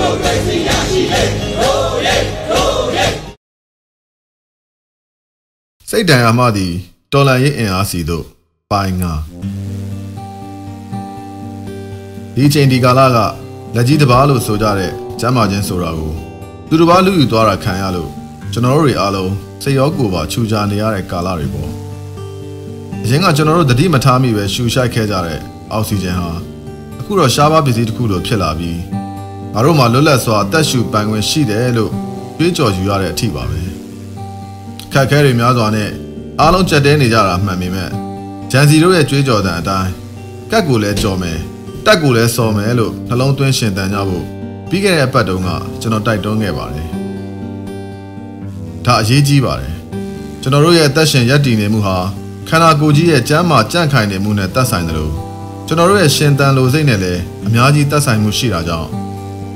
[0.00, 1.22] မိုကရေစီရရှိလေ
[1.60, 2.16] ရိုးရဲ
[2.50, 3.06] ရိုးရဲ
[5.90, 6.72] စိတ်တန်အမှသည်
[7.12, 8.24] တော်လန်ရေးအင်အားစီတို့
[8.70, 9.12] ပိုင်းငါ
[12.34, 13.18] ဒီချိန်ဒီကာလက
[13.74, 16.12] လက်ကြီးတစ်ပါးလို့ဆိုကြတဲ့ကျမ်းမာခြင်းဆိုတာကို
[16.68, 18.10] သူတစ်ပါးလူယူသွားတာခံရလို့
[18.52, 19.32] ကျွန်တော်တို့တွေအားလုံး
[19.62, 21.70] စိတ်ရောကိုယ်ပါခြူချနေရတဲ့ကာလတွေပေါ့
[23.02, 25.40] အရင်ကကျွန်တော်တို့တတိမထားမိပဲရှူရှိုက်ခဲ့ကြတဲ့
[25.72, 26.30] အောက်ဆီဂျင်ဟာ
[27.00, 28.78] အခုတော့ရှားပါးပစ္စည်းတစ်ခုလိုဖြစ်လာပြီး
[29.54, 31.92] ငါတို့မှလွတ်လပ်စွာအသက်ရှူပိုင်ခွင့်ရှိတယ်လို့
[32.38, 33.60] တွေးကြော်ယူရတဲ့အထိပါပဲ
[34.92, 35.90] ခက်ခဲတွေများစွာနဲ့
[36.40, 37.90] အားလုံးကြက်တဲနေကြတာမှန်ပေမဲ့
[38.50, 39.90] ဂျန်စီတို့ရဲ့ကြွေးကြော်တဲ့အတိုင်း
[40.50, 41.38] ကက်ကိုလည်းကြော်မယ်
[41.86, 44.24] တက်ကိုလည်းစော်မယ်လို့နှလုံးသွင်းရှင်တန်ကြဖို့
[44.68, 45.48] ပြီးခဲ့တဲ့အပတ်တုန်းက
[45.80, 46.88] ကျွန်တော်တိုက်တွန်းခဲ့ပါတယ်
[48.84, 49.74] ဒါအရေးကြီးပါတယ်
[50.42, 51.96] ကျွန်တော်တို့ရဲ့အသက်ရှင်ရပ်တည်နေမှုဟာ
[52.48, 55.12] ခန္ဓာကိုယ်ကြီးရဲ့ကျန်းမာကြန့်ခိုင်နေမှုနဲ့သက်ဆိုင်တယ်လို့
[55.66, 58.88] ကျွန်တော်တို့ရဲ့ရှင်တန်လိုစိတ်နဲ့လည်းအများကြီးသက်ဆိုင်မှုရှိတာကြောင့်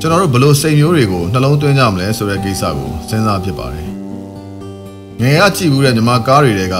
[0.05, 3.89] ကျွန်တော်တို့ဘလို့စိတ်မျိုးတွေကိုနှလုံးသွင်းကြမလဲဆိုတဲ့ကိစ္စကိုစဉ်းစားဖြစ်ပါတယ်
[5.21, 6.77] ငယ်ကကြည့်ဘူးတဲ့ညီမကားတွေတဲက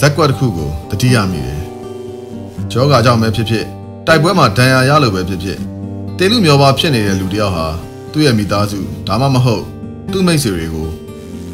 [0.00, 1.62] ဇက်ကွက်တစ်ခုကိုတတိယမိတယ်
[2.70, 3.66] ကြောဂါကြောင့်ပဲဖြစ်ဖြစ်
[4.06, 5.58] တိုက်ပွဲမှာဒဏ်ရာရလို့ပဲဖြစ်ဖြစ်
[6.18, 7.66] တေလူမျောပါဖြစ်နေတဲ့လူတယောက်ဟာ
[8.12, 9.64] သူ့ရဲ့မိသားစုဒါမှမဟုတ်
[10.12, 10.88] သူ့မိတ်ဆွေတွေကို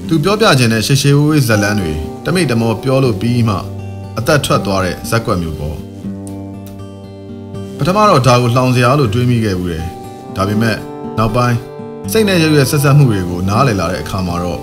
[0.08, 1.92] သူပြောပြခြင်းနဲ့ရှေရှေဝေးဝေးဇလန်းတွေ
[2.24, 3.56] တမိတ်တမောပြောလို့ပြီးမှ
[4.18, 5.76] အသက်ထွက်သွားတဲ့ဇက်ကွက်မျိုးပေါ့
[7.78, 9.86] ပထမတော့ဒါကိုလှောင်စရာလို့တွေးမိခဲ့ဘူးတယ်
[10.38, 10.78] ဒါပေမဲ့
[11.18, 11.58] နောက်ပိုင်း
[12.12, 14.60] စိတ်နဲ့ရရွယ်ဆက်ဆက်မှုတွေကိုနားလည်လာတဲ့အခါမှာတော့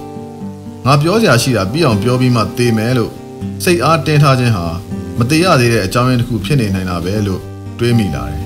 [0.85, 3.11] ငါပြောစရာရှိတာပြီးအောင်ပြောပြီးမှသေမယ်လို့
[3.63, 4.65] စိတ်အားတင်းထားခြင်းဟာ
[5.17, 7.41] မသေးရသေးတဲ့အကြောင်းရင်းတစ်ခုဖြစ်နေနိုင်တာပဲလို့
[7.79, 8.43] တွေးမိလာတယ်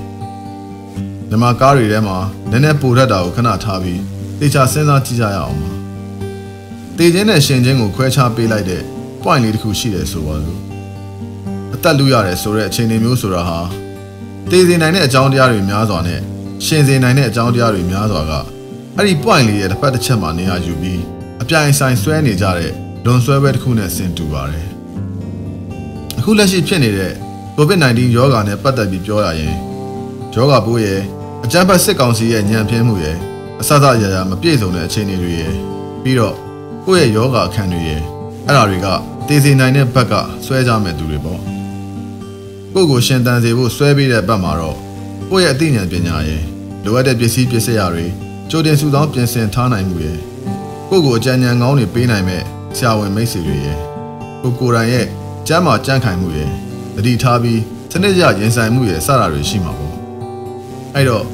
[1.30, 2.18] ညီမကားတွေထဲမှာ
[2.50, 4.00] နည်းနည်းပိုရက်တာကိုခဏထားပြီး
[4.40, 5.70] တေချာစဉ်းစားကြည့်ကြရအောင်ပါ။
[6.98, 8.82] တေခြင်းနဲ့ရှင်ခြင်းကိုခွဲခြားပေးလိုက်တဲ့
[9.22, 10.60] point လေးတစ်ခုရှိတယ်ဆိုပါစို့။
[11.74, 13.58] အသက်လူရတယ်ဆိုတဲ့အခြေအနေမျိုးဆိုတာဟာ
[14.50, 16.20] တေစေနိုင်တဲ့အကြောင်းတရားတွေများစွာနဲ့
[16.64, 18.32] ရှင်စေနိုင်တဲ့အကြောင်းတရားတွေများစွာက
[18.96, 21.02] အဲ့ဒီ point လေးရဲ့တစ်ဖက်တစ်ချက်မှာနေရာယူပြီး
[21.42, 22.72] အပြိုင်ဆိုင်ဆွဲနေကြတဲ့
[23.04, 24.68] လွန်ဆွဲပွဲတစ်ခုနဲ့ဆင်တူပါတယ်။
[26.18, 27.12] အခုလက်ရှိဖြစ်နေတဲ့
[27.56, 29.56] COVID-19 ရောဂါနဲ့ပတ်သက်ပြီးပြောရရင်
[30.34, 31.00] ရောဂါပိုးရဲ့
[31.44, 33.16] အကြမ်းဖက်စစ်ကောင်စီရဲ့ညံပြင်းမှုရဲ့
[33.60, 35.54] အစစအရာရာမပြည့်စုံတဲ့အခြေအနေတွေရဲ့
[36.02, 36.36] ပြီးတော့
[36.86, 38.00] ကိုယ့်ရဲ့ယောဂအခန်းတွေရဲ့
[38.46, 38.86] အဲ့ဒါတွေက
[39.26, 40.14] တည်စီနိုင်တဲ့ဘက်က
[40.44, 41.40] ဆွဲကြမဲ့သူတွေပေါ့
[42.74, 44.76] ကိုယ့်ကိုရှင်တန်စေဖို့ဆွဲပေးတဲ့ဘက်မှာတော့
[45.30, 46.42] ကိုယ့်ရဲ့အသိဉာဏ်ပညာရဲ့
[46.84, 48.06] လိုအပ်တဲ့ပစ္စည်းပစ္စည်းတွေ
[48.50, 50.18] ကြိုတင်စုဆောင်းပြင်ဆင်ထားနိုင်မှုရဲ့
[50.88, 52.42] ကိုယ့်ကိုအကြံဉာဏ်ကောင်းတွေပေးနိုင်မဲ့
[52.76, 53.78] ဆရာဝန်မိတ်ဆွေတွေရဲ့
[54.42, 55.06] ကိုကိုယ်တိုင်ရဲ့
[55.48, 56.50] ကျမ်းမာကြံ့ခိုင်မှုရဲ့
[56.96, 59.94] တတိထားပြီးစနစ်ရရင်ဆိုင်မှုရဲ့စတာတွေရှိမှာပေါ့
[60.94, 61.24] အဲ့တော့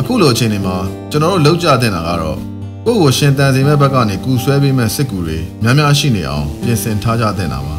[0.00, 0.76] အခုလိုအချိန်တွေမှာ
[1.10, 2.38] ကျွန်တော်တို့လောက်ကြတဲ့တာကတော့
[2.86, 7.76] ကိုယ့်ကိုရှင်တန်စေမဲ့ဘက်ကနေကူဆွဲပေးမဲ့စစ်ကူတွေများများရှိနေအောင်ပြင်ဆင်ထားကြတဲ့တာပါ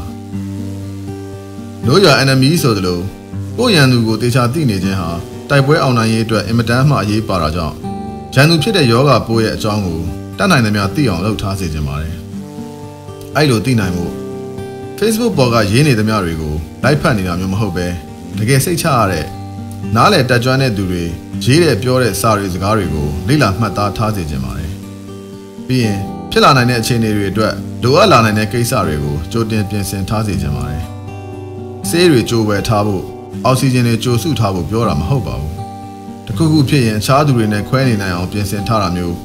[1.86, 3.00] လို့ရ enemy ဆိုသလို
[3.58, 5.12] ကိုယ့်ရန်သူကိုတေချာသိနေခြင်းဟာ
[5.54, 7.76] တိုက်ပွဲအောင်နိုင်ရေးအတွက်အင်မတန်မှအရေးပါတာကြောင့်
[8.34, 10.00] ရန်သူဖြစ်တဲ့ယောဂပိုးရဲ့အကြောင်းကို
[10.38, 12.16] တတ်နိုင်သမျှသိအောင်လုပ်ထားစေခြင်းပါတယ်
[13.36, 14.06] အဲ့လိုသိနိုင်မှု
[15.00, 17.88] Facebook ပေါ်ကရေးနေသမျှတွေကိုလိုက်ဖတ်နေတာမျိုးမဟုတ်ပဲ
[18.40, 19.26] တကယ်စိတ်ချရတဲ့
[19.96, 21.04] နားလည်တက်ကြွတဲ့သူတွေ
[21.44, 24.72] ရေးတဲ့ပြောတဲ့စာတွေစကားတွေကိုလေ့လာမှတ်သားထားစေခြင်းပါတယ်။
[25.68, 26.00] ပြီးရင်
[26.32, 30.84] ဖြစ်လာနိုင်တဲ့အခြေအနေတွေအတွက်လိုအပ်လာနိုင်တဲ့ကိစ္စတွေကိုကြိုတင်ပြင်ဆင်ထားစေခြင်းပါတယ်။
[31.90, 33.06] ဆေးတွေကြိုဝယ်ထားဖို့
[33.46, 35.54] အောက်ဆီဂျင်တွေကြိုစုထားဖို့ပြောတာမဟုတ်ပါဘူး။
[36.28, 39.16] တခုခုဖြစ်ရင်အခြားသူတွေနဲ့ခွဲနေနိုင်အောင်ပြင်ဆင်ထားတာမျိုး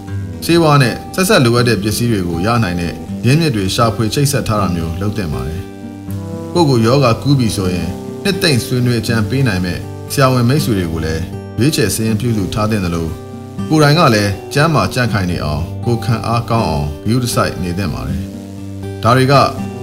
[0.45, 2.93] ဆေးဝါးနဲ့ဆက်ဆက်လိုအပ်တဲ့ပစ္စည်းတွေကိုရနိုင်တဲ့
[3.27, 5.63] ရင်းမြစ်တွေရှာဖွေချိတ်ဆက်ထားတာမျိုးလုပ်တင်ပါတယ်။
[6.53, 7.89] ကိုယ့်ကိုယောဂကူးပြီဆိုရင်
[8.23, 9.79] နှစ်သိမ့်ဆွေးနွေးကြံပေးနိုင်မဲ့
[10.13, 11.23] ဆရာဝန်မိတ်ဆွေတွေကိုလည်း
[11.59, 13.11] ရွေးချယ်စည်းရင်ပြုစုထားတဲ့လို့
[13.69, 18.23] ကိုယ်တိုင်ကလည်းကျမ်းမာကြန့်ခိုင်နေအောင်ကိုခံအားကောင်းအောင်ဂရုတစိုက်နေတဲ့ပါတယ်။
[19.03, 19.35] ဒါတွေက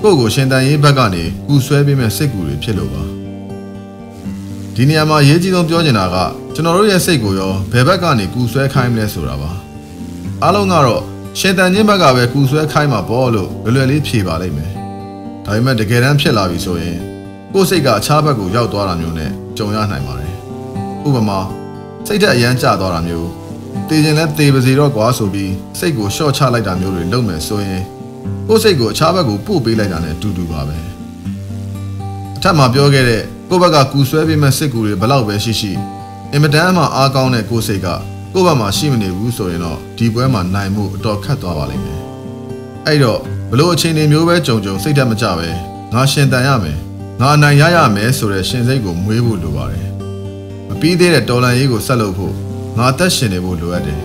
[0.02, 3.04] ကိုယ့်ကိုရှင်တန်ရေးဘက်ကနေကူဆွဲပေးမဲ့စိတ်ကူတွေဖြစ်လို့ပါ။
[4.76, 6.16] ဒီနေရာမှာအရေးကြီးဆုံးပြောချင်တာက
[6.54, 9.52] ကျွန်တော်တို့ရဲ့စိတ်ကိုရောဘယ်ဘက်ကနေကူဆွဲခိုင်းမလဲဆိုတာပါ။
[10.44, 11.02] အားလုံးကတော့
[11.40, 14.72] ရှင်တန်ချင်းဘက်ကပဲကူဆွဲခိုင်းမှာပေါ့လို့လွယ်လွယ်လေးဖြေပါလိမ့်မယ်။
[15.46, 16.98] ဒါပေမဲ့တကယ်တမ်းဖြစ်လာပြီဆိုရင်
[17.54, 20.34] ကိုယ်စိတ်ကအခြားဘက်ကိုရောက်သွားတာမျိုးနဲ့ကြုံရနိုင်ပါတယ်။
[21.08, 21.40] ဥပမာ
[22.08, 23.30] စိတ်ဓာတ်အရန်ကျသွားတာမျိုး
[23.90, 27.84] တည်ခြင်းလဲတည်ပါစေတော့ကွာဆိုပြီးစိတ်ကိုရှော့ချလိုက်တာမျိုးတွေလုပ်မယ်ဆိုရင်
[28.48, 30.78] ကိုယ်စိတ်ကိုအခြားဘက်ကိုပို့ပေးလိုက်တာနဲ့တူတူပါပဲ။
[32.36, 35.72] အထက်မှာပြောခဲ့တဲ့ ကိုယ့်ဘက်ကကူဆွဲပေးမဲ့စိတ်ကူတွေဘလောက်ပဲရှိရှိ
[36.34, 37.88] အင်မတန်မှအားကောင်းတဲ့ကိုယ်စိတ်က
[38.34, 42.02] ကိုယ့်ဘက်မှာရှိမနေဘူးဆိုရင်တော့ဒီပွဲမှာနိုင်မှုအတော်ခက်သွားပါလိမ့်မယ်။
[42.88, 43.20] အဲ့တော့
[43.52, 45.50] ဘလို့အခြေအနေမျိုးပဲကြုံကြုံစိတ်ဓာတ်မကြပဲ
[45.94, 46.78] ငါရှင်တန်ရမယ်။
[47.20, 49.90] ငါအနိုင်ရရမယ်ဆိုတဲ့ရှင်စိတ်ကိုမွေးဖို့လိုပါတယ်။
[50.68, 52.34] မပြီးသေးတဲ့တော်လန်ရေးကိုဆက်လုပ်ဖို့
[52.78, 54.02] ငါသက်ရှင်နေဖို့လိုအပ်တယ်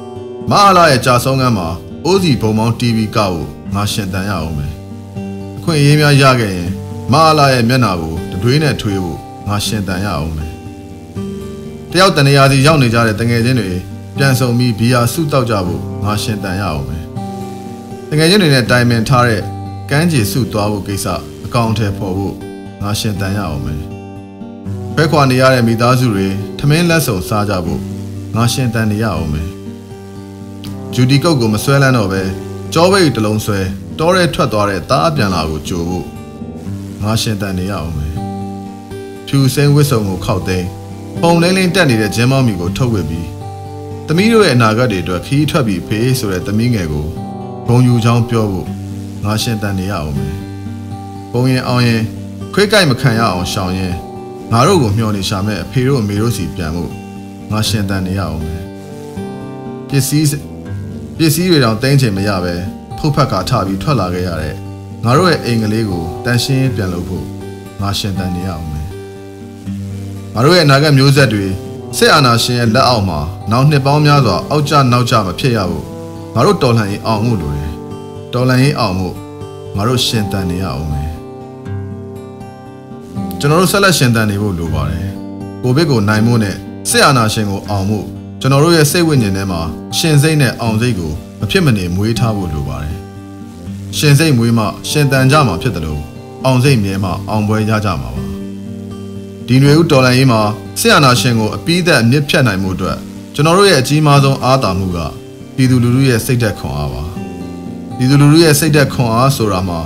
[0.50, 1.68] ။မအားလာရဲ့ကြာဆုံးကမ်းမှာ
[2.04, 4.72] အိုးစီဘုံမောင်း TV ကောက်ဖို့ငါရှင်တန်ရအောင်မယ်။
[5.56, 6.70] အခွင့်အရေးများရခဲ့ရင်
[7.12, 8.13] မအားလာရဲ့မျက်နှာကို
[8.44, 9.18] တတွေးနဲ့ထွေးဖို့
[9.48, 10.52] ငါရှင်တန်ရအောင်မယ်။
[11.92, 13.70] တယောက်တနေရာစီရောက်နေကြတဲ့တငယ်ချင်းတွေ
[14.18, 17.04] ပြန်ဆုံပြီးဘီယာစုတောက်ကြဖို့ငါရှင်တန်ရအောင်မယ်
[18.10, 19.42] တကယ်ချင်းတွေနဲ့တိုင်ပင်ထားတဲ့
[19.90, 21.06] ကမ်းခြေစုသွားဖို့ကိစ္စ
[21.44, 22.34] အကောင့်ထဲပေါ်ဖို့
[22.82, 23.82] ငါရှင်တန်ရအောင်မယ်
[24.94, 26.26] ဖဲခွာနေရတဲ့မိသားစုတွေ
[26.58, 27.80] ထမင်းလက်ဆောင်စားကြဖို့
[28.36, 29.48] ငါရှင်တန်နေရအောင်မယ်
[30.94, 32.22] ဂျူဒီကုတ်ကိုမဆွဲလန်းတော့ပဲ
[32.74, 33.60] ကြောပိတ်တစ်လုံးဆွဲ
[33.98, 36.06] တောရဲထွက်သွားတဲ့သားအပြန်လာကိုကြိုဖို့
[37.02, 38.23] ငါရှင်တန်နေရအောင်မယ်
[39.26, 40.68] ဖြူစင်းဝစ်စုံကိုခောက်သိမ်း
[41.22, 43.28] ပုံလင်းလင်းတက်နေတဲ့ဂျင်းမောင်မီကိုထုတ်ဝစ်ပြီး
[44.06, 47.06] သမီးတို့ရဲ့အနာဂတ်တွေအတွက်ခီးထွက်ပြီးဖေးဆိုတဲ့သမီးငယ်ကို
[47.68, 48.68] ဂုံယူချောင်းပြောဖို့
[49.24, 50.36] ငါရှင်တန်နေရအောင်မယ်
[51.32, 52.02] ပုံရင်အောင်ရင်
[52.54, 53.94] ခွေးကြိုက်မခံရအောင်ရှောင်ရင်
[54.52, 56.90] ငါတို့ကိုမျှော်နေရှာမဲ့အဖေတို့အမေတို့စီပြန်ဖို့
[57.50, 58.64] ငါရှင်တန်နေရအောင်မယ်
[59.88, 60.26] ပစ္စည်း
[61.18, 62.54] ပစ္စည်းတွေတောင်တင်းချင်မရပဲ
[62.98, 64.54] ဖုတ်ဖက်ကထပြီးထွက်လာခဲ့ရတဲ့
[65.04, 67.26] ငါတို့ရဲ့အိမ်ကလေးကိုတန်ရှင်းပြန်လုပ်ဖို့
[67.80, 68.73] ငါရှင်တန်နေရအောင်မယ်
[70.34, 71.46] ငါတို့ရဲ့အနာဂတ်မျိုးဆက်တွေ
[71.96, 73.18] စစ်အာဏာရှင်ရဲ့လက်အောက်မှာ
[73.50, 75.84] နောက်နှစ်ပေါင်းများစွာအောက်ကျနောက်ကျမဖြစ်ရဘူး
[76.34, 77.72] ငါတို့တော်လှန်ရေးအောင်မှုလိုတယ်
[78.32, 79.08] တော်လှန်ရေးအောင်မှု
[79.76, 81.10] ငါတို့ရှင်တန်နေရအောင်မယ်
[83.38, 85.08] ကျွန်တော်တို့ဆက်လက်ရှင်တန်နေဖို့လိုပါတယ်
[85.62, 86.56] ကိုဗစ်ကိုနိုင်မှုနဲ့
[86.90, 87.98] စစ်အာဏာရှင်ကိုအောင်မှု
[88.40, 89.60] ကျွန်တော်တို့ရဲ့စိတ်ဝိညာဉ်ထဲမှာ
[89.98, 92.96] ရှင်စိတ်နဲ့အောင်စိတ်ကိုမဖြစ်မနေမွေးထားဖို့လိုပါတယ်
[93.96, 96.02] ရှင်စိတ်မွေးမှရှင်တန်ကြမှာဖြစ်တယ်လို့
[96.44, 98.33] အောင်စိတ်မြဲမှအောင်ပွဲရကြမှာပါ
[99.48, 100.40] ဒီຫນွေဦးတော်လန်ရေးမှာ
[100.80, 102.98] စစ်အာဏာရှင်ကိုအပိသက်အမြင့်ဖြတ်နိုင်မှုအတွက်
[103.34, 104.98] ကျွန်တော်တို့ရဲ့အကြီးမားဆုံးအားသာမှုက
[105.56, 107.02] ပြည်သူလူထုရဲ့စိတ်သက်ခွန်အားပါ
[107.96, 109.80] ပြည်သူလူထုရဲ့စိတ်သက်ခွန်အားဆိုတာမှာ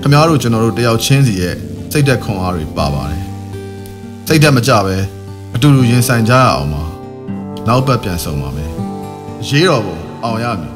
[0.00, 1.56] ခင်ဗျားတို့ကျွန်တော်တို့တယောက်ချင်းစီရဲ့
[1.92, 3.24] စိတ်သက်ခွန်အားတွေပါပါတယ်
[4.26, 4.96] စိတ်သက်မကြပဲ
[5.54, 6.82] အတူတူရင်ဆိုင်ကြရအောင်ပါ
[7.68, 8.70] နောက်ပတ်ပြန်ဆုံးပါမယ်
[9.48, 10.75] ရေးတော်ပုံအောင်ရမည်